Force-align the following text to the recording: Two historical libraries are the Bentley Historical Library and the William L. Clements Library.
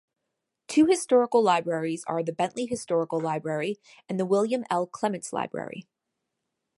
Two 0.67 0.87
historical 0.87 1.43
libraries 1.43 2.03
are 2.07 2.23
the 2.23 2.33
Bentley 2.33 2.65
Historical 2.65 3.19
Library 3.19 3.77
and 4.09 4.19
the 4.19 4.25
William 4.25 4.65
L. 4.71 4.87
Clements 4.87 5.31
Library. 5.31 5.85